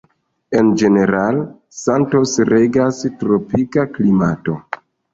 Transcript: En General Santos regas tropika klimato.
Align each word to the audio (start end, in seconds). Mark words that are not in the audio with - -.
En 0.61 0.71
General 0.83 1.37
Santos 1.81 2.35
regas 2.55 3.05
tropika 3.23 3.89
klimato. 3.99 4.61